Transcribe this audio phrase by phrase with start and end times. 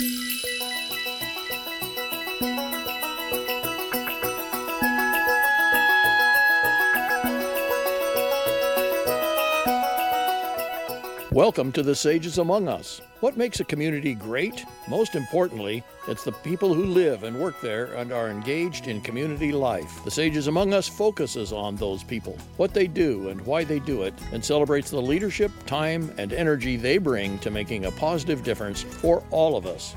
[0.00, 0.39] Thank you.
[11.40, 13.00] Welcome to the Sages Among Us.
[13.20, 14.66] What makes a community great?
[14.88, 19.50] Most importantly, it's the people who live and work there and are engaged in community
[19.50, 20.04] life.
[20.04, 24.02] The Sages Among Us focuses on those people, what they do and why they do
[24.02, 28.82] it, and celebrates the leadership, time, and energy they bring to making a positive difference
[28.82, 29.96] for all of us.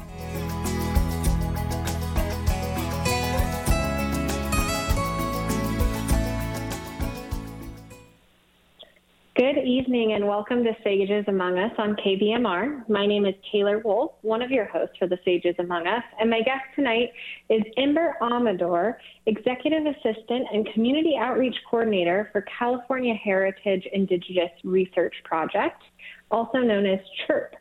[9.94, 12.90] Evening and welcome to Sages Among Us on KVMR.
[12.90, 16.32] My name is Taylor Wolfe, one of your hosts for the Sages Among Us, and
[16.32, 17.12] my guest tonight
[17.52, 25.84] is Ember Amador, Executive Assistant and Community Outreach Coordinator for California Heritage Indigenous Research Project,
[26.32, 27.52] also known as CHIRP.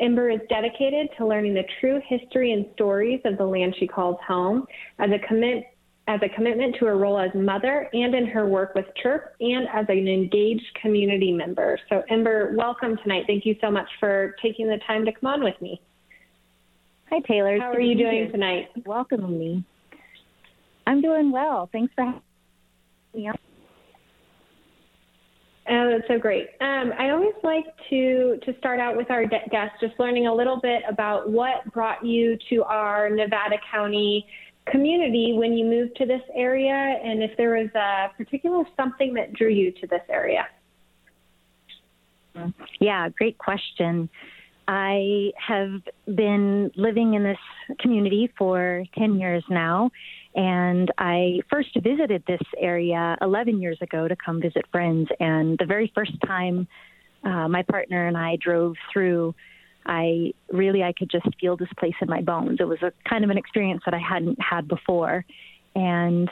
[0.00, 4.16] Ember is dedicated to learning the true history and stories of the land she calls
[4.26, 4.66] home
[4.98, 5.64] as a commit
[6.08, 9.66] as a commitment to her role as mother and in her work with Chirp and
[9.74, 11.78] as an engaged community member.
[11.88, 13.24] So, Ember, welcome tonight.
[13.26, 15.80] Thank you so much for taking the time to come on with me.
[17.10, 17.58] Hi, Taylor.
[17.58, 18.68] How are you doing tonight?
[18.84, 19.64] Welcome me.
[20.86, 21.68] I'm doing well.
[21.72, 22.22] Thanks for having
[23.14, 23.36] me on.
[25.68, 26.46] Oh, that's so great.
[26.60, 30.60] Um, I always like to to start out with our guests, just learning a little
[30.60, 34.24] bit about what brought you to our Nevada County
[34.70, 39.32] community when you moved to this area and if there was a particular something that
[39.32, 40.46] drew you to this area.
[42.80, 44.08] Yeah, great question.
[44.68, 45.80] I have
[46.12, 47.38] been living in this
[47.78, 49.90] community for 10 years now,
[50.34, 55.08] and I first visited this area 11 years ago to come visit friends.
[55.20, 56.66] And the very first time
[57.24, 59.34] uh, my partner and I drove through,
[59.86, 62.58] I really I could just feel this place in my bones.
[62.60, 65.24] It was a kind of an experience that I hadn't had before,
[65.74, 66.28] and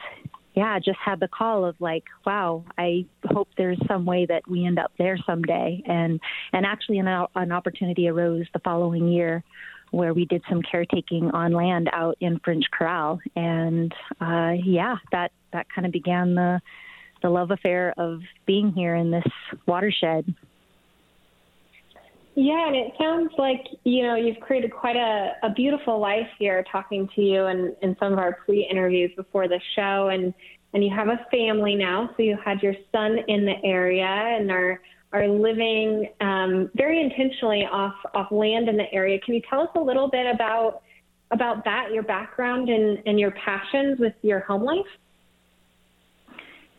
[0.55, 4.65] yeah, just had the call of like, wow, I hope there's some way that we
[4.65, 5.83] end up there someday.
[5.87, 6.21] And
[6.53, 9.43] and actually, an, an opportunity arose the following year
[9.91, 15.33] where we did some caretaking on land out in French Corral, and uh, yeah, that
[15.53, 16.61] that kind of began the
[17.23, 19.27] the love affair of being here in this
[19.67, 20.35] watershed.
[22.37, 26.65] Yeah, and it sounds like you know you've created quite a, a beautiful life here.
[26.71, 30.35] Talking to you and in some of our pre-interviews before the show, and
[30.73, 32.11] and you have a family now.
[32.17, 34.81] So you had your son in the area and are
[35.13, 39.21] are living um, very intentionally off off land in the area.
[39.21, 40.83] Can you tell us a little bit about
[41.31, 44.85] about that, your background and and your passions with your home life?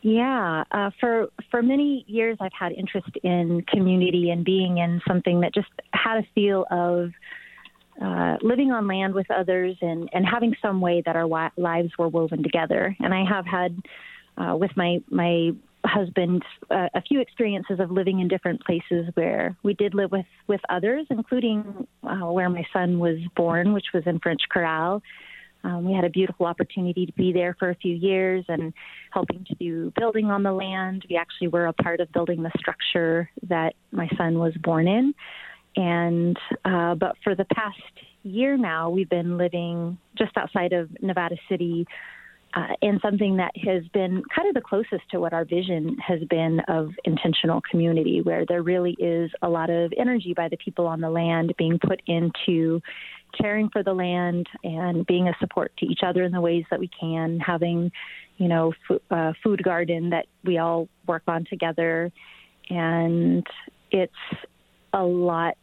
[0.08, 5.42] Yeah, uh, for for many years I've had interest in community and being in something
[5.42, 7.10] that just had a feel of
[8.00, 12.08] uh, living on land with others and and having some way that our lives were
[12.08, 12.96] woven together.
[13.00, 13.76] And I have had
[14.38, 19.58] uh, with my my husband uh, a few experiences of living in different places where
[19.64, 24.04] we did live with with others, including uh, where my son was born, which was
[24.06, 25.02] in French Corral.
[25.66, 28.72] Um, we had a beautiful opportunity to be there for a few years and
[29.12, 31.06] helping to do building on the land.
[31.10, 35.16] We actually were a part of building the structure that my son was born in.
[35.76, 37.82] And uh, but for the past
[38.22, 41.88] year now, we've been living just outside of Nevada City
[42.54, 46.22] uh, in something that has been kind of the closest to what our vision has
[46.30, 50.88] been of intentional community, where there really is a lot of energy by the people
[50.88, 52.82] on the land being put into
[53.40, 56.80] caring for the land and being a support to each other in the ways that
[56.80, 57.92] we can, having,
[58.38, 62.12] you know, f- uh, food garden that we all work on together.
[62.70, 63.46] And
[63.92, 64.14] it's
[64.94, 65.56] a lot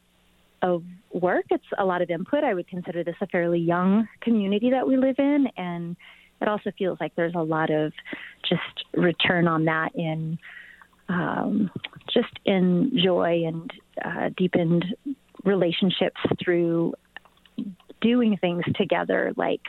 [0.63, 1.45] of work.
[1.51, 2.45] It's a lot of input.
[2.45, 5.49] I would consider this a fairly young community that we live in.
[5.57, 5.97] And
[6.41, 7.93] it also feels like there's a lot of
[8.49, 10.39] just return on that in
[11.09, 11.71] um,
[12.13, 13.71] just in joy and
[14.05, 14.85] uh, deepened
[15.45, 16.95] relationships through
[18.03, 19.63] doing things together, like,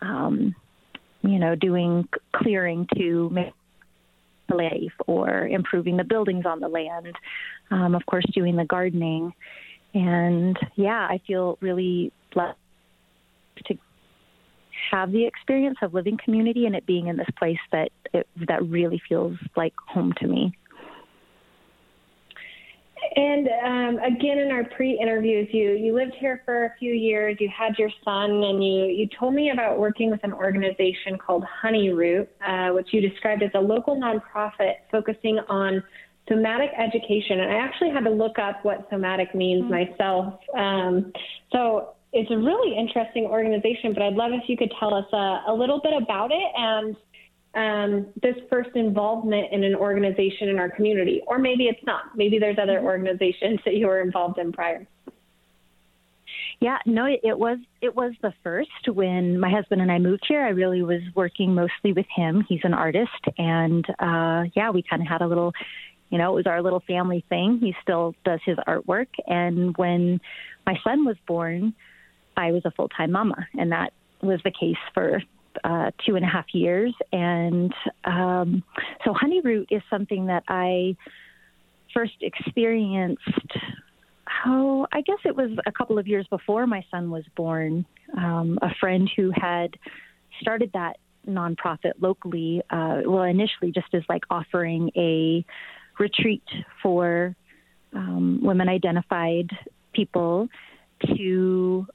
[0.00, 0.54] um,
[1.22, 3.52] you know, doing clearing to make
[4.48, 7.14] life or improving the buildings on the land.
[7.70, 9.32] Um, of course, doing the gardening.
[9.94, 12.58] And yeah, I feel really blessed
[13.66, 13.74] to
[14.90, 18.62] have the experience of living community and it being in this place that it, that
[18.68, 20.52] really feels like home to me.
[23.14, 27.36] And um, again, in our pre-interviews, you you lived here for a few years.
[27.40, 31.44] You had your son, and you you told me about working with an organization called
[31.44, 35.82] Honey Root, uh, which you described as a local nonprofit focusing on
[36.28, 37.40] somatic education.
[37.40, 39.90] And I actually had to look up what somatic means mm-hmm.
[39.90, 40.40] myself.
[40.56, 41.12] Um,
[41.52, 45.42] so it's a really interesting organization, but I'd love if you could tell us uh,
[45.48, 46.96] a little bit about it and
[47.56, 51.22] um, this first involvement in an organization in our community.
[51.26, 52.14] Or maybe it's not.
[52.14, 52.86] Maybe there's other mm-hmm.
[52.86, 54.86] organizations that you were involved in prior.
[56.60, 60.42] Yeah, no, it was it was the first when my husband and I moved here.
[60.42, 62.44] I really was working mostly with him.
[62.48, 65.52] He's an artist, and uh, yeah, we kind of had a little,
[66.08, 67.58] you know, it was our little family thing.
[67.60, 70.18] He still does his artwork, and when
[70.64, 71.74] my son was born,
[72.38, 73.92] I was a full time mama, and that
[74.22, 75.22] was the case for
[75.64, 76.94] uh, two and a half years.
[77.12, 77.72] And
[78.04, 78.62] um,
[79.04, 80.96] so, Honeyroot is something that I
[81.92, 83.22] first experienced
[84.44, 87.86] oh, I guess it was a couple of years before my son was born.
[88.16, 89.76] Um, a friend who had
[90.40, 95.44] started that nonprofit locally, uh, well, initially just as like offering a
[95.98, 96.44] retreat
[96.82, 97.34] for
[97.92, 99.50] um, women identified
[99.92, 100.48] people
[101.16, 101.86] to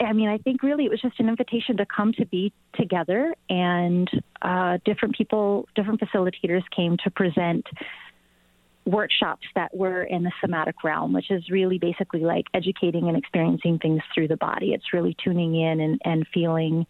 [0.00, 3.34] I mean, I think really it was just an invitation to come to be together,
[3.48, 4.10] and
[4.42, 7.64] uh, different people, different facilitators came to present
[8.84, 13.78] workshops that were in the somatic realm, which is really basically like educating and experiencing
[13.78, 14.72] things through the body.
[14.72, 16.86] It's really tuning in and, and feeling,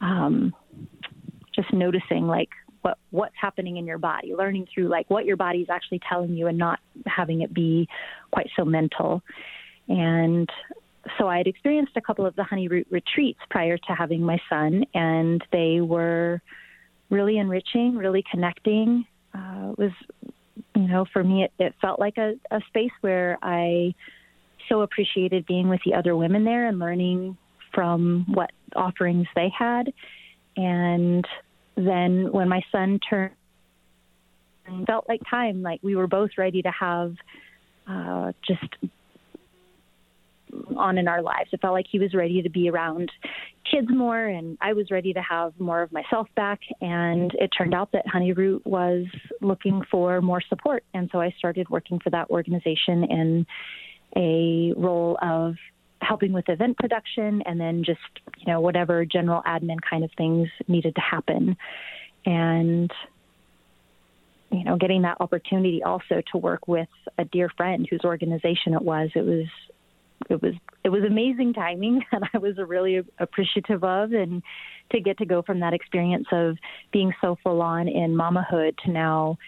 [0.00, 0.54] um,
[1.54, 2.50] just noticing like
[2.82, 6.34] what what's happening in your body, learning through like what your body is actually telling
[6.34, 7.88] you, and not having it be
[8.30, 9.22] quite so mental.
[9.88, 10.48] And
[11.18, 14.38] so I had experienced a couple of the honey root retreats prior to having my
[14.48, 16.40] son, and they were
[17.10, 19.06] really enriching, really connecting.
[19.34, 19.92] Uh, it was
[20.74, 23.94] you know, for me, it, it felt like a, a space where I
[24.68, 27.36] so appreciated being with the other women there and learning
[27.72, 29.92] from what offerings they had.
[30.56, 31.26] And
[31.76, 33.32] then when my son turned,
[34.86, 37.14] felt like time, like we were both ready to have
[37.86, 38.64] uh, just
[40.76, 41.50] on in our lives.
[41.52, 43.10] It felt like he was ready to be around
[43.70, 46.60] kids more, and I was ready to have more of myself back.
[46.80, 49.06] And it turned out that Honeyroot was
[49.40, 53.46] looking for more support, and so I started working for that organization in
[54.16, 55.54] a role of
[56.00, 58.00] helping with event production and then just
[58.38, 61.56] you know whatever general admin kind of things needed to happen
[62.26, 62.92] and
[64.50, 68.82] you know getting that opportunity also to work with a dear friend whose organization it
[68.82, 69.46] was it was
[70.30, 74.42] it was it was amazing timing that I was really appreciative of, and
[74.92, 76.56] to get to go from that experience of
[76.92, 79.38] being so full on in mamahood to now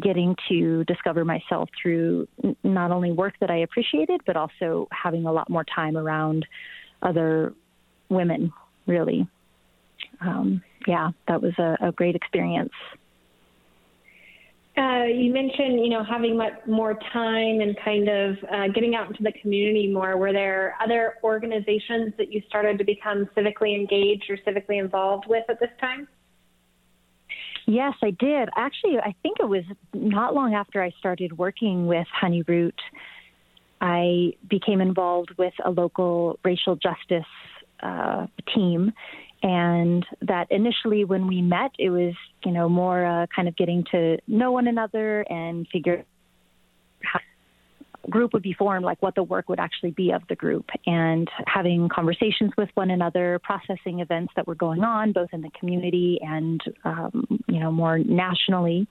[0.00, 2.26] getting to discover myself through
[2.64, 6.46] not only work that I appreciated, but also having a lot more time around
[7.02, 7.52] other
[8.08, 8.52] women.
[8.86, 9.28] Really,
[10.20, 12.72] um, yeah, that was a, a great experience.
[14.76, 19.06] Uh, you mentioned, you know, having much more time and kind of uh, getting out
[19.08, 20.16] into the community more.
[20.16, 25.44] Were there other organizations that you started to become civically engaged or civically involved with
[25.50, 26.08] at this time?
[27.66, 28.48] Yes, I did.
[28.56, 32.72] Actually, I think it was not long after I started working with Honeyroot,
[33.82, 37.26] I became involved with a local racial justice
[37.82, 38.92] uh, team
[39.42, 42.14] and that initially when we met it was
[42.44, 46.04] you know more uh, kind of getting to know one another and figure
[47.02, 47.20] how
[48.10, 50.66] group would be formed like what the work would actually be of the group.
[50.86, 55.50] And having conversations with one another processing events that were going on both in the
[55.58, 58.86] community and um, you know more nationally.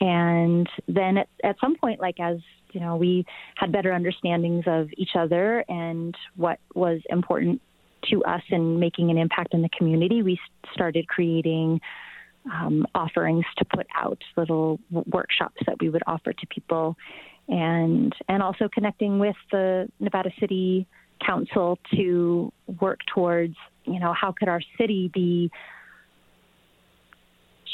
[0.00, 2.38] And then at, at some point like as
[2.72, 7.60] you know we had better understandings of each other and what was important
[8.10, 10.38] to us in making an impact in the community, we
[10.72, 11.80] started creating
[12.52, 16.96] um, offerings to put out little workshops that we would offer to people,
[17.48, 20.86] and and also connecting with the Nevada City
[21.24, 25.50] Council to work towards you know how could our city be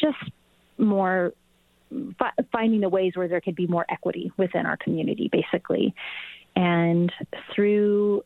[0.01, 0.33] just
[0.79, 1.33] more
[2.53, 5.95] finding the ways where there could be more equity within our community, basically.
[6.57, 7.13] And
[7.55, 8.23] through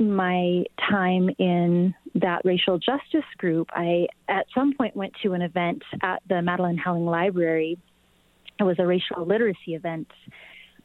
[0.00, 5.82] my time in that racial justice group, I at some point went to an event
[6.02, 7.78] at the Madelyn Helling Library.
[8.58, 10.08] It was a racial literacy event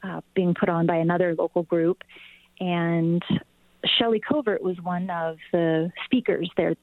[0.04, 2.04] uh, being put on by another local group,
[2.60, 3.24] and
[3.98, 6.76] Shelley Covert was one of the speakers there.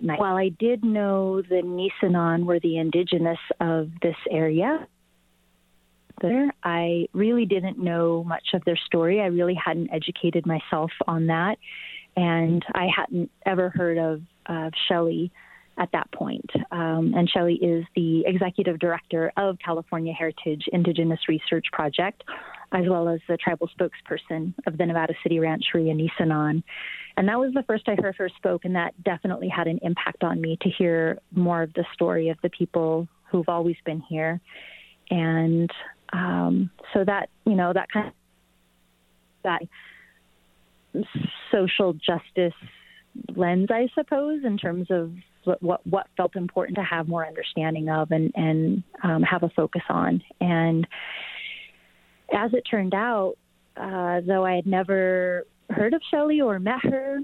[0.00, 4.86] While I did know the Nisenan were the indigenous of this area,
[6.20, 6.52] there.
[6.62, 9.20] I really didn't know much of their story.
[9.20, 11.58] I really hadn't educated myself on that.
[12.16, 15.32] And I hadn't ever heard of, of Shelley
[15.76, 16.48] at that point.
[16.70, 22.22] Um, and Shelley is the executive director of California Heritage Indigenous Research Project.
[22.74, 26.62] as well as the tribal spokesperson of the Nevada City Rancheria Nisenan.
[27.16, 30.24] And that was the first I heard her spoke, and that definitely had an impact
[30.24, 34.40] on me to hear more of the story of the people who've always been here.
[35.10, 35.70] And
[36.14, 38.14] um, so that, you know, that kind of
[39.42, 39.62] that
[41.50, 42.54] social justice
[43.34, 45.12] lens, I suppose, in terms of
[45.60, 49.82] what, what, felt important to have more understanding of and, and um, have a focus
[49.88, 50.22] on.
[50.40, 50.86] And
[52.32, 53.34] as it turned out,
[53.76, 57.18] uh, though I had never heard of Shelley or met her,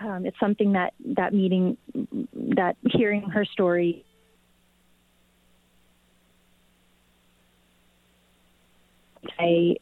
[0.00, 1.76] um, it's something that that meeting,
[2.56, 4.04] that hearing her story.
[9.38, 9.76] I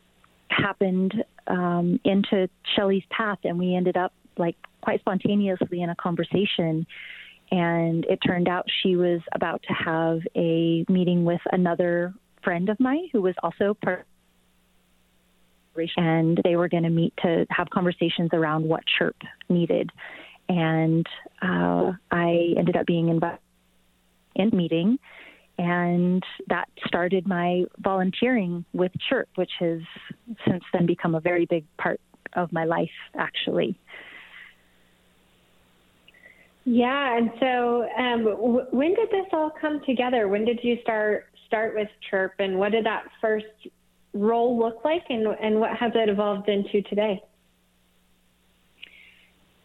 [0.48, 6.86] happened um, into Shelley's path, and we ended up like quite spontaneously in a conversation.
[7.52, 12.78] And it turned out she was about to have a meeting with another friend of
[12.78, 14.06] mine who was also part
[15.96, 19.16] and they were going to meet to have conversations around what chirp
[19.48, 19.90] needed.
[20.48, 21.06] And
[21.40, 23.38] uh, i ended up being invited
[24.34, 24.98] in meeting
[25.60, 29.80] and that started my volunteering with chirp which has
[30.48, 32.00] since then become a very big part
[32.34, 33.78] of my life actually
[36.64, 40.28] yeah, and so um, w- when did this all come together?
[40.28, 43.46] When did you start start with Chirp, and what did that first
[44.12, 47.22] role look like, and and what has it evolved into today?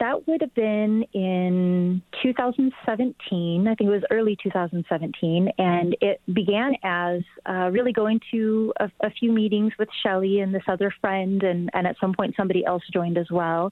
[0.05, 3.67] That would have been in 2017.
[3.67, 8.91] I think it was early 2017, and it began as uh, really going to a,
[9.01, 12.63] a few meetings with Shelley and this other friend, and and at some point somebody
[12.63, 13.71] else joined as well,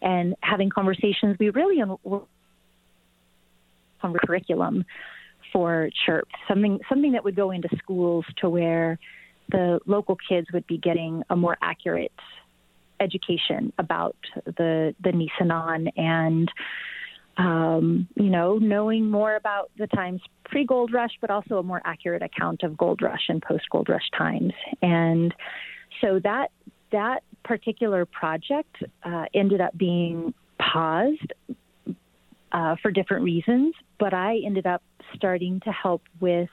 [0.00, 1.36] and having conversations.
[1.40, 1.98] We really on
[4.24, 4.84] curriculum
[5.52, 9.00] for chirp something something that would go into schools to where
[9.50, 12.12] the local kids would be getting a more accurate
[13.02, 16.50] education about the the Nisenan and
[17.36, 21.82] um, you know knowing more about the times pre gold rush but also a more
[21.84, 25.34] accurate account of gold rush and post gold rush times and
[26.00, 26.50] so that
[26.92, 31.32] that particular project uh, ended up being paused
[32.52, 34.82] uh, for different reasons, but I ended up
[35.14, 36.50] starting to help with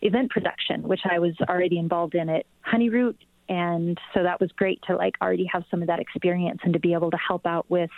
[0.00, 3.16] event production, which I was already involved in at Honeyroot.
[3.48, 6.80] And so that was great to like already have some of that experience and to
[6.80, 7.90] be able to help out with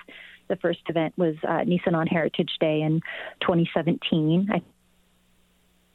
[0.49, 3.01] the first event was uh, on Heritage Day in
[3.41, 4.49] 2017.
[4.53, 4.63] I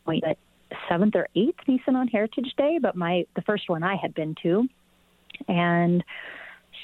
[0.06, 0.38] wait at
[0.88, 4.36] seventh or eighth Nisenan on Heritage Day, but my the first one I had been
[4.44, 4.68] to,
[5.48, 6.04] and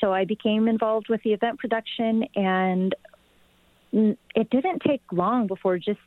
[0.02, 2.96] so I became involved with the event production and
[3.92, 6.00] it didn't take long before just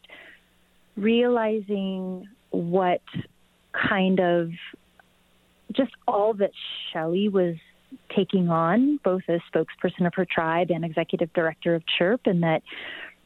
[0.96, 3.00] realizing what
[3.72, 4.50] kind of
[5.72, 6.50] just all that
[6.92, 7.56] Shelley was
[8.14, 12.62] taking on, both as spokesperson of her tribe and executive director of Chirp, and that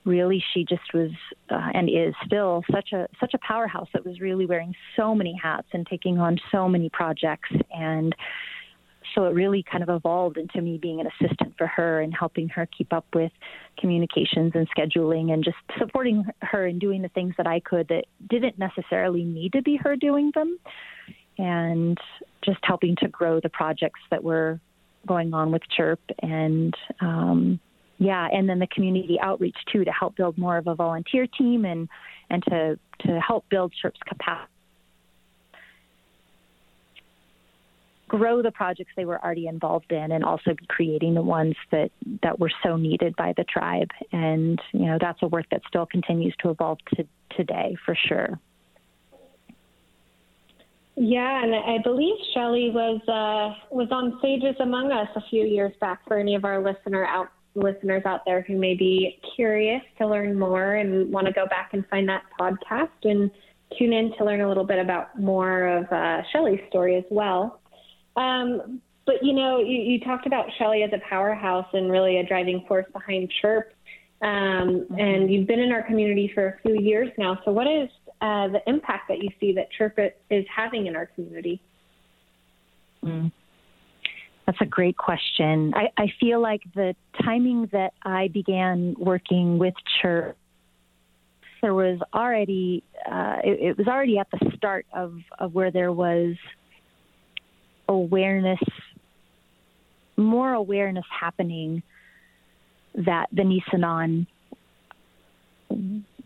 [0.05, 1.11] really she just was
[1.51, 5.39] uh, and is still such a such a powerhouse that was really wearing so many
[5.41, 7.51] hats and taking on so many projects.
[7.73, 8.15] And
[9.15, 12.49] so it really kind of evolved into me being an assistant for her and helping
[12.49, 13.33] her keep up with
[13.79, 18.05] communications and scheduling and just supporting her and doing the things that I could that
[18.29, 20.59] didn't necessarily need to be her doing them
[21.43, 21.99] and
[22.45, 24.61] just helping to grow the projects that were
[25.07, 27.59] going on with Chirp and um,
[27.99, 31.65] yeah, and then the community outreach too to help build more of a volunteer team
[31.65, 31.89] and
[32.31, 34.49] and to to help build Chirp's capacity.
[38.07, 41.91] Grow the projects they were already involved in and also creating the ones that
[42.23, 43.91] that were so needed by the tribe.
[44.13, 47.05] And you know that's a work that still continues to evolve to
[47.37, 48.39] today for sure
[51.05, 55.73] yeah, and I believe Shelley was uh, was on Sages Among Us a few years
[55.81, 60.07] back for any of our listener out listeners out there who may be curious to
[60.07, 63.33] learn more and want to go back and find that podcast and
[63.77, 67.61] tune in to learn a little bit about more of uh, Shelley's story as well.
[68.15, 72.25] Um, but you know, you, you, talked about Shelley as a powerhouse and really a
[72.25, 73.73] driving force behind Chirp.
[74.23, 75.01] Um, mm-hmm.
[75.01, 77.41] And you've been in our community for a few years now.
[77.45, 77.89] So, what is
[78.23, 79.99] uh, the impact that you see that Chirp
[80.31, 81.61] is having in our community?
[83.05, 83.33] Mm.
[84.47, 85.75] That's a great question.
[85.75, 90.37] I, I feel like the timing that I began working with Chirp
[91.63, 95.93] there was already uh, it, it, was already at the start of, of where there
[95.93, 96.35] was
[97.89, 98.59] awareness,
[100.17, 101.83] more awareness happening
[102.95, 104.27] that the Nisenan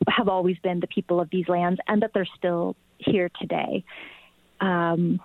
[0.09, 3.85] have always been the people of these lands and that they're still here today.
[4.61, 5.21] Um,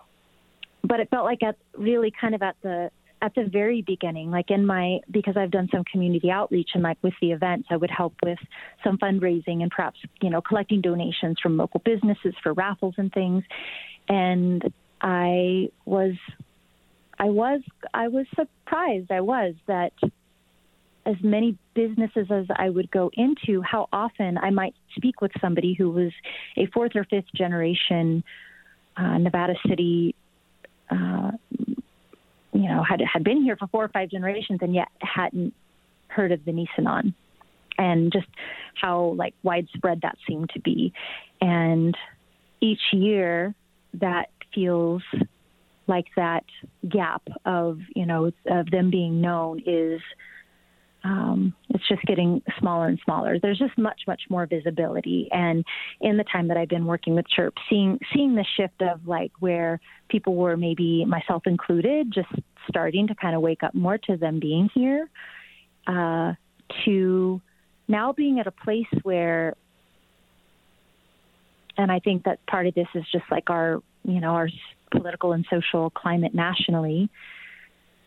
[0.84, 4.50] but it felt like at really kind of at the at the very beginning, like
[4.50, 7.92] in my, because I've done some community outreach and like with the events, I would
[7.92, 8.40] help with
[8.84, 13.44] some fundraising and perhaps, you know, collecting donations from local businesses for raffles and things.
[14.10, 16.16] And I was,
[17.20, 17.62] I was,
[17.94, 19.12] I was surprised.
[19.12, 19.94] I was that
[21.06, 25.74] as many businesses as I would go into, how often I might speak with somebody
[25.74, 26.12] who was
[26.58, 28.24] a fourth or fifth generation
[28.98, 30.16] uh, Nevada City
[30.92, 31.32] uh,
[32.54, 35.54] you know, had had been here for four or five generations and yet hadn't
[36.08, 37.14] heard of the Nisenan,
[37.78, 38.28] and just
[38.76, 40.94] how like widespread that seemed to be.
[41.40, 41.96] And
[42.60, 43.56] each year,
[43.96, 45.02] that feels
[45.88, 46.44] like that
[46.88, 50.02] gap of you know of them being known is
[51.04, 53.40] um, it's just getting smaller and smaller.
[53.40, 55.28] There's just much, much more visibility.
[55.32, 55.66] And
[56.00, 59.32] in the time that I've been working with Chirp, seeing seeing the shift of like
[59.40, 59.80] where
[60.10, 62.30] people were maybe myself included, just
[62.70, 65.10] starting to kind of wake up more to them being here,
[65.88, 66.34] uh,
[66.86, 67.42] to
[67.88, 69.56] now being at a place where,
[71.78, 74.50] and I think that part of this is just like our, you know, our
[74.92, 77.10] political and social climate nationally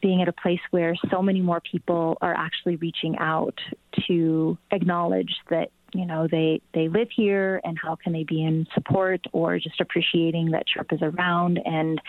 [0.05, 3.59] being at a place where so many more people are actually reaching out
[4.07, 8.67] to acknowledge that you know they they live here and how can they be in
[8.75, 12.03] support or just appreciating that Chirp is around and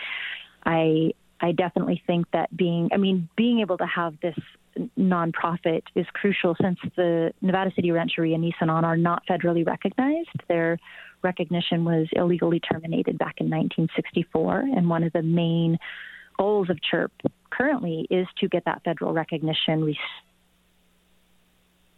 [0.66, 4.36] I I definitely think that being I mean being able to have this
[4.98, 10.28] nonprofit is crucial since the Nevada City Rancheria and Nisenan are not federally recognized.
[10.48, 10.78] Their
[11.22, 15.78] recognition was illegally terminated back in 1964 and one of the main
[16.38, 17.10] goals of CHIRP
[17.50, 19.94] currently is to get that federal recognition,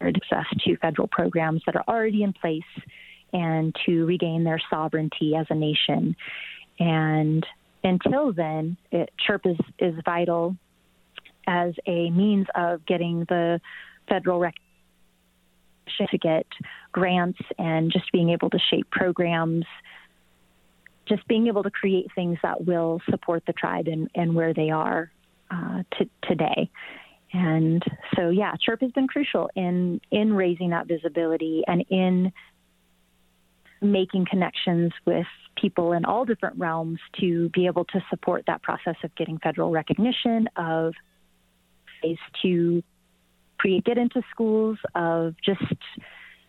[0.00, 2.62] access to federal programs that are already in place,
[3.32, 6.16] and to regain their sovereignty as a nation.
[6.78, 7.46] And
[7.84, 10.56] until then, it, CHIRP is, is vital
[11.46, 13.60] as a means of getting the
[14.08, 14.64] federal recognition
[16.10, 16.46] to get
[16.92, 19.64] grants and just being able to shape programs
[21.08, 24.70] just being able to create things that will support the tribe and, and where they
[24.70, 25.10] are
[25.50, 26.70] uh, to, today.
[27.32, 27.82] And
[28.16, 32.32] so, yeah, Chirp has been crucial in in raising that visibility and in
[33.80, 35.26] making connections with
[35.60, 39.70] people in all different realms to be able to support that process of getting federal
[39.70, 40.94] recognition of
[42.02, 42.82] ways to
[43.58, 45.62] create get into schools of just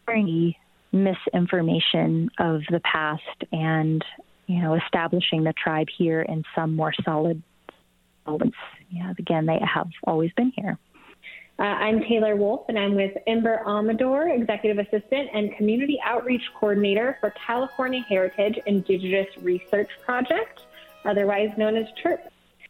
[0.08, 0.54] the
[0.92, 4.04] misinformation of the past and
[4.50, 7.44] you know, establishing the tribe here in some more solid
[8.28, 8.58] elements.
[8.90, 10.78] Yeah, again, they have always been here.
[11.60, 17.18] Uh, I'm Taylor Wolfe, and I'm with Ember Amador, Executive Assistant and Community Outreach Coordinator
[17.20, 20.62] for California Heritage Indigenous Research Project,
[21.04, 22.20] otherwise known as CHIRP.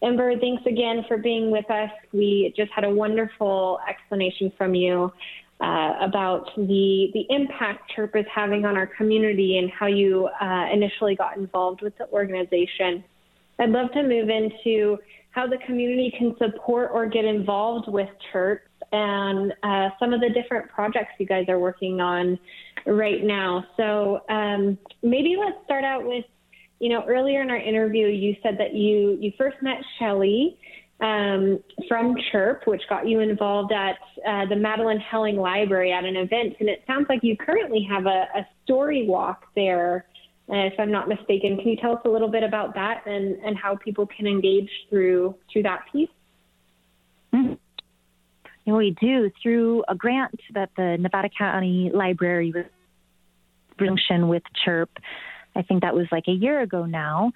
[0.02, 1.92] Ember, thanks again for being with us.
[2.14, 5.12] We just had a wonderful explanation from you
[5.62, 10.68] uh, about the the impact Chirp is having on our community and how you uh,
[10.72, 13.04] initially got involved with the organization.
[13.60, 14.98] I'd love to move into
[15.32, 18.62] how the community can support or get involved with Chirp
[18.92, 22.40] and uh, some of the different projects you guys are working on
[22.86, 23.64] right now.
[23.78, 26.26] So um, maybe let's start out with,
[26.80, 30.58] you know, earlier in our interview, you said that you you first met Shelley
[31.02, 36.16] um, from Chirp, which got you involved at uh, the Madelyn Helling Library at an
[36.16, 36.56] event.
[36.60, 40.06] And it sounds like you currently have a, a story walk there,
[40.50, 41.58] if I'm not mistaken.
[41.58, 44.70] Can you tell us a little bit about that and, and how people can engage
[44.90, 46.10] through through that piece?
[47.34, 48.74] Mm-hmm.
[48.76, 52.66] we do through a grant that the Nevada County Library was
[53.78, 54.90] function with Chirp.
[55.56, 57.32] I think that was like a year ago now.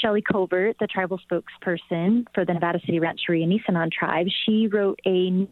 [0.00, 5.46] Shelley Covert, the tribal spokesperson for the Nevada City Rancheria Nisenan tribe, she wrote a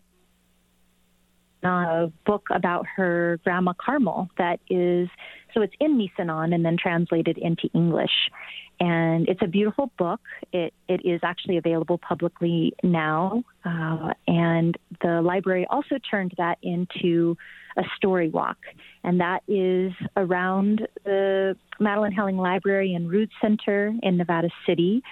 [1.62, 5.08] uh, book about her grandma Carmel that is
[5.52, 8.30] so it's in Nisenan and then translated into English.
[8.78, 10.20] And it's a beautiful book.
[10.52, 17.36] It it is actually available publicly now, uh, and the library also turned that into
[17.76, 18.56] a story walk,
[19.04, 25.02] and that is around the Madelyn Helling Library and Rood Center in Nevada City.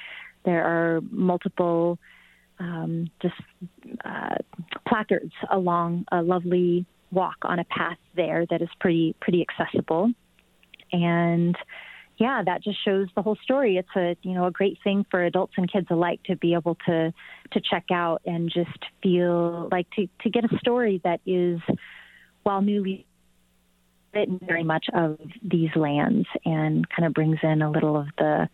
[0.47, 1.99] There are multiple
[2.59, 3.35] um, just
[4.05, 4.37] uh,
[4.87, 10.13] placards along a lovely walk on a path there that is pretty pretty accessible,
[10.93, 11.57] and
[12.19, 13.77] yeah, that just shows the whole story.
[13.77, 16.77] It's a you know a great thing for adults and kids alike to be able
[16.87, 17.13] to
[17.53, 21.61] to check out and just feel like to to get a story that is
[22.43, 23.07] while newly
[24.13, 28.49] written very much of these lands and kind of brings in a little of the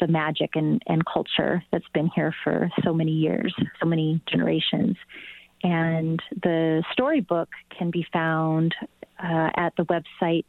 [0.00, 4.96] the magic and, and culture that's been here for so many years, so many generations.
[5.62, 8.74] And the storybook can be found
[9.18, 10.44] uh, at the website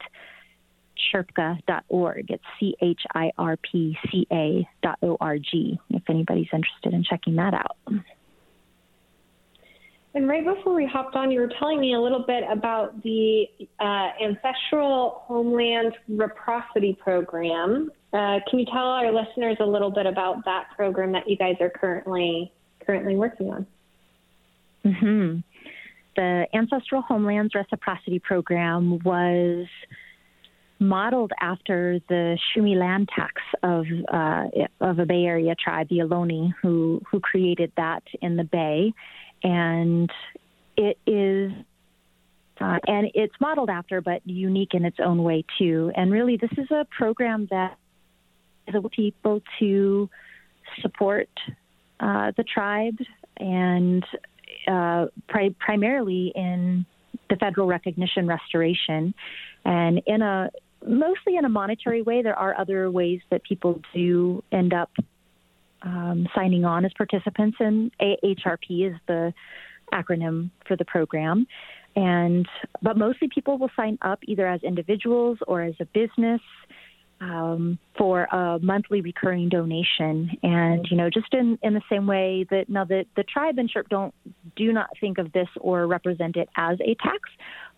[1.14, 2.26] chirpca.org.
[2.30, 6.94] It's C H I R P C A dot O R G, if anybody's interested
[6.94, 7.78] in checking that out.
[10.14, 13.46] And right before we hopped on, you were telling me a little bit about the
[13.80, 17.92] uh, Ancestral Homeland Reciprocity Program.
[18.14, 21.56] Uh, can you tell our listeners a little bit about that program that you guys
[21.60, 22.52] are currently
[22.86, 23.68] currently working on?
[24.86, 25.40] Mm-hmm.
[26.16, 29.68] The Ancestral Homelands Reciprocity Program was
[30.80, 34.46] modeled after the Shuumi land tax of uh,
[34.80, 38.94] of a Bay Area tribe, the Ohlone, who who created that in the Bay,
[39.44, 40.10] and
[40.76, 41.52] it is.
[42.60, 45.92] Uh, and it's modeled after, but unique in its own way too.
[45.96, 47.78] And really, this is a program that
[48.76, 50.10] able people to
[50.82, 51.30] support
[52.00, 52.98] uh, the tribe
[53.38, 54.04] and
[54.68, 56.86] uh, pri- primarily in
[57.30, 59.14] the federal recognition restoration
[59.66, 60.50] and in a
[60.86, 62.22] mostly in a monetary way.
[62.22, 64.92] There are other ways that people do end up
[65.82, 69.34] um, signing on as participants, and AHRP is the
[69.94, 71.48] acronym for the program.
[71.96, 72.48] And
[72.82, 76.42] but mostly people will sign up either as individuals or as a business
[77.20, 80.38] um, for a monthly recurring donation.
[80.44, 83.70] And you know, just in, in the same way that now the, the tribe and
[83.70, 84.14] CHIRP don't
[84.56, 87.30] do not think of this or represent it as a tax,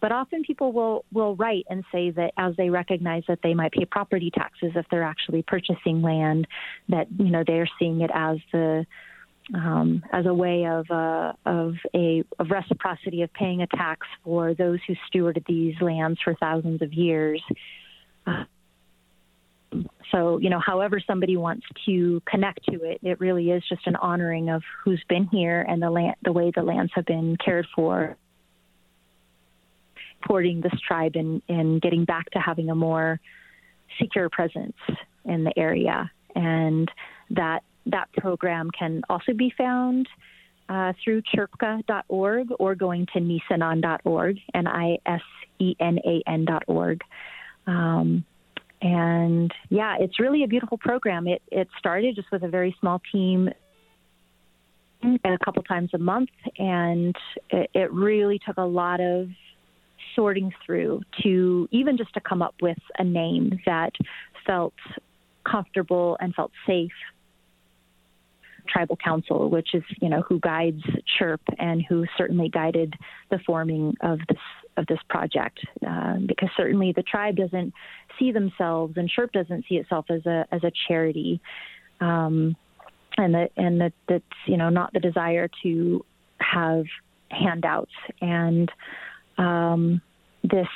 [0.01, 3.71] but often people will will write and say that as they recognize that they might
[3.71, 6.47] pay property taxes if they're actually purchasing land,
[6.89, 8.85] that you know they're seeing it as the
[9.53, 14.53] um, as a way of uh, of a of reciprocity of paying a tax for
[14.53, 17.41] those who stewarded these lands for thousands of years.
[18.27, 18.43] Uh,
[20.11, 23.95] so, you know, however somebody wants to connect to it, it really is just an
[23.95, 27.67] honoring of who's been here and the land, the way the lands have been cared
[27.75, 28.17] for,
[30.21, 33.19] supporting this tribe and in getting back to having a more
[33.99, 34.77] secure presence
[35.25, 36.11] in the area.
[36.35, 36.91] And
[37.31, 40.07] that that program can also be found
[40.67, 45.01] uh, through chirpca.org or going to nisenan.org, N-I-S-E-N-A-N.org.
[47.65, 48.25] Um,
[48.81, 51.27] and yeah, it's really a beautiful program.
[51.27, 53.49] It it started just with a very small team
[55.01, 57.15] and a couple times a month, and
[57.49, 59.27] it, it really took a lot of
[60.15, 63.91] sorting through to even just to come up with a name that
[64.45, 64.73] felt
[65.49, 66.91] comfortable and felt safe
[68.67, 70.83] tribal council, which is you know who guides
[71.17, 72.93] Chirp and who certainly guided
[73.29, 74.37] the forming of this
[74.79, 75.59] of this project.
[75.85, 77.73] Uh, because certainly the tribe doesn't
[78.17, 81.41] see themselves, and Chirp doesn't see itself as a as a charity,
[81.99, 82.55] um,
[83.17, 86.03] and that and that that's you know not the desire to
[86.39, 86.85] have
[87.29, 88.71] handouts and
[89.37, 90.01] um,
[90.43, 90.67] this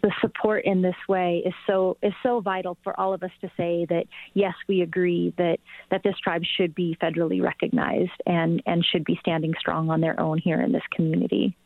[0.00, 3.50] the support in this way is so is so vital for all of us to
[3.56, 5.58] say that yes, we agree that
[5.90, 10.18] that this tribe should be federally recognized and and should be standing strong on their
[10.18, 11.56] own here in this community.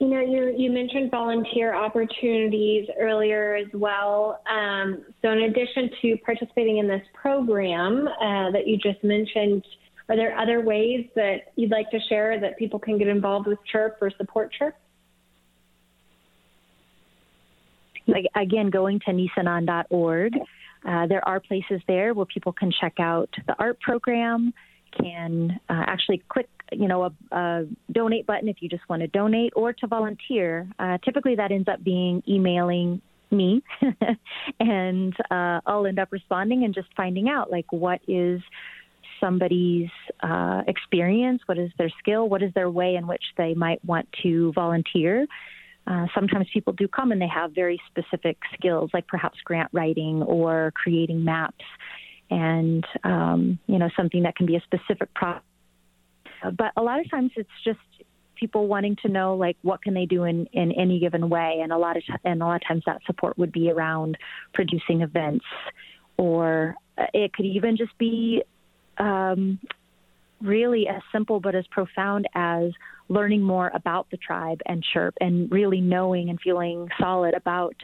[0.00, 4.40] You know, you you mentioned volunteer opportunities earlier as well.
[4.48, 9.64] Um, so, in addition to participating in this program uh, that you just mentioned,
[10.08, 13.58] are there other ways that you'd like to share that people can get involved with
[13.70, 14.76] Chirp or support Chirp?
[18.08, 20.32] like, again, going to nisenan.org,
[20.86, 24.52] uh, there are places there where people can check out the art program,
[24.92, 29.08] can uh, actually click, you know, a, a, donate button if you just want to
[29.08, 30.68] donate or to volunteer.
[30.78, 33.62] Uh, typically, that ends up being emailing me,
[34.60, 38.40] and uh, I'll end up responding and just finding out like what is
[39.20, 39.90] somebody's
[40.22, 44.08] uh, experience, what is their skill, what is their way in which they might want
[44.22, 45.26] to volunteer.
[45.86, 50.22] Uh, sometimes people do come and they have very specific skills, like perhaps grant writing
[50.22, 51.64] or creating maps,
[52.30, 55.42] and um, you know something that can be a specific problem.
[56.42, 57.78] But a lot of times it's just
[58.36, 61.72] people wanting to know like what can they do in, in any given way, and
[61.72, 64.16] a lot of t- and a lot of times that support would be around
[64.54, 65.44] producing events,
[66.16, 68.42] or uh, it could even just be
[68.98, 69.58] um,
[70.40, 72.70] really as simple but as profound as
[73.08, 77.74] learning more about the tribe and chirp and really knowing and feeling solid about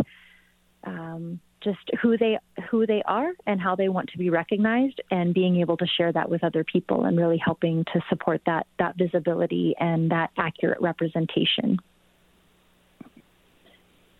[0.84, 2.38] um, just who they
[2.70, 6.12] who they are and how they want to be recognized and being able to share
[6.12, 10.80] that with other people and really helping to support that that visibility and that accurate
[10.80, 11.78] representation.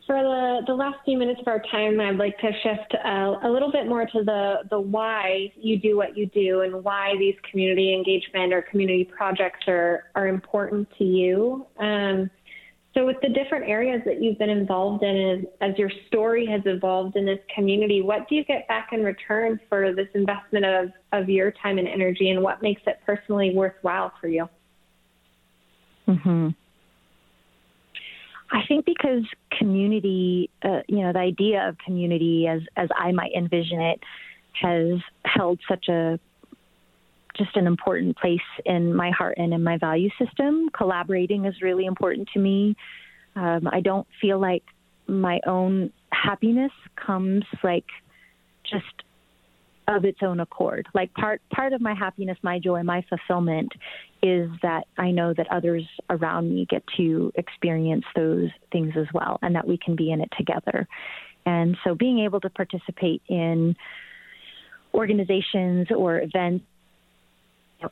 [0.06, 3.50] For the, the last few minutes of our time, I'd like to shift uh, a
[3.50, 7.36] little bit more to the, the why you do what you do and why these
[7.50, 11.66] community engagement or community projects are, are important to you.
[11.78, 12.30] Um,
[12.94, 16.60] so, with the different areas that you've been involved in, as, as, your story has
[16.64, 20.90] evolved in this community, what do you get back in return for this investment of,
[21.12, 24.48] of your time and energy, and what makes it personally worthwhile for you?
[26.06, 26.50] Hmm.
[28.52, 29.24] I think because
[29.58, 34.00] community, uh, you know, the idea of community, as as I might envision it,
[34.52, 36.20] has held such a
[37.36, 40.68] just an important place in my heart and in my value system.
[40.76, 42.76] Collaborating is really important to me.
[43.36, 44.62] Um, I don't feel like
[45.06, 47.86] my own happiness comes like
[48.64, 48.84] just
[49.86, 50.86] of its own accord.
[50.94, 53.72] Like part part of my happiness, my joy, my fulfillment
[54.22, 59.38] is that I know that others around me get to experience those things as well
[59.42, 60.88] and that we can be in it together.
[61.44, 63.76] And so being able to participate in
[64.94, 66.64] organizations or events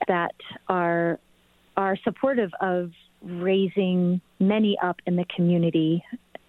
[0.08, 0.34] that
[0.68, 1.18] are
[1.76, 2.90] are supportive of
[3.22, 6.02] raising many up in the community.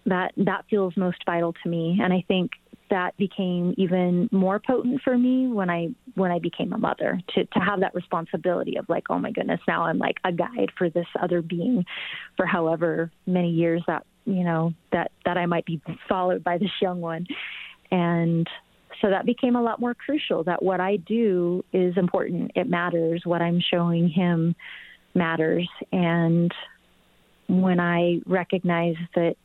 [0.06, 2.00] That that feels most vital to me.
[2.04, 2.52] And i think
[2.90, 7.46] that became even more potent for me when i when i became a mother to
[7.46, 10.90] to have that responsibility of like oh my goodness now i'm like a guide for
[10.90, 11.86] this other being
[12.36, 16.72] for however many years that you know that that i might be followed by this
[16.82, 17.26] young one.
[17.92, 18.48] And
[19.04, 22.52] so that became a lot more crucial that what I do is important.
[22.56, 23.22] It matters.
[23.26, 24.56] What I'm showing him
[25.14, 25.68] matters.
[25.92, 26.50] And
[27.50, 29.36] when I recognize that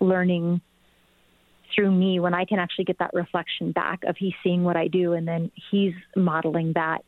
[0.00, 0.62] learning
[1.74, 4.88] through me, when I can actually get that reflection back of he's seeing what I
[4.88, 7.04] do and then he's modeling that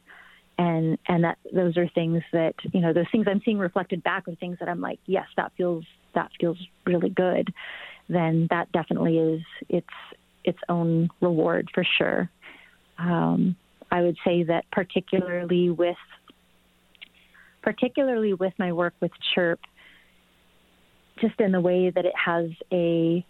[0.59, 4.29] and and that those are things that you know those things I'm seeing reflected back
[4.29, 5.85] are things that I'm like yes that feels
[6.15, 7.49] that feels really good
[8.11, 9.87] then that definitely is it's
[10.45, 12.31] its own reward for sure.
[12.99, 13.57] Um,
[13.91, 15.97] I would say that particularly with
[17.63, 19.61] particularly with my work with Chirp,
[21.21, 23.25] just in the way that it has a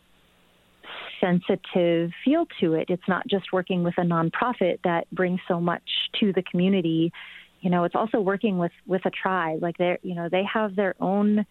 [1.21, 2.87] sensitive feel to it.
[2.89, 5.83] It's not just working with a nonprofit that brings so much
[6.21, 7.13] to the community.
[7.61, 9.63] You know, it's also working with with a tribe.
[9.63, 11.45] Like they, you know, they have their own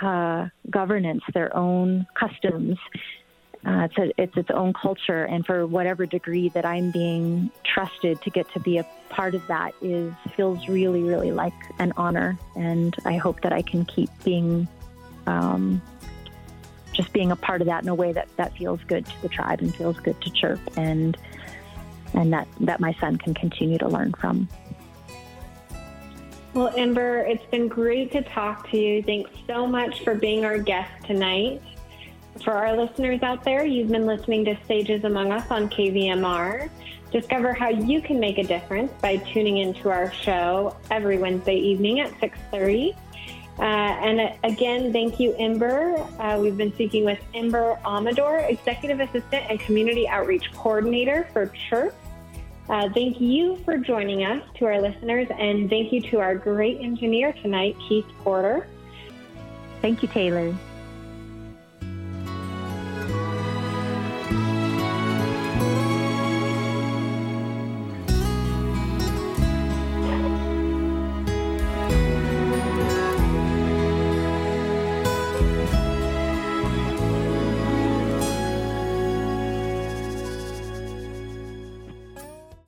[0.00, 2.78] uh, governance, their own customs,
[3.64, 8.20] uh, it's, a, it's its own culture, and for whatever degree that I'm being trusted
[8.22, 12.36] to get to be a part of that is feels really, really like an honor.
[12.56, 14.66] And I hope that I can keep being,
[15.26, 15.80] um,
[16.92, 19.28] just being a part of that in a way that that feels good to the
[19.28, 21.16] tribe and feels good to Chirp, and
[22.14, 24.48] and that that my son can continue to learn from.
[26.52, 29.02] Well, Ember, it's been great to talk to you.
[29.02, 31.62] Thanks so much for being our guest tonight.
[32.40, 36.70] For our listeners out there, you've been listening to Sages Among Us on KVMR.
[37.12, 42.00] Discover how you can make a difference by tuning into our show every Wednesday evening
[42.00, 42.96] at 6:30.
[43.58, 45.98] Uh, and uh, again, thank you, Ember.
[46.18, 51.94] Uh, we've been speaking with Ember Amador, Executive Assistant and Community Outreach Coordinator for Chirp.
[52.70, 56.80] Uh, thank you for joining us to our listeners, and thank you to our great
[56.80, 58.66] engineer tonight, Keith Porter.
[59.82, 60.54] Thank you, Taylor.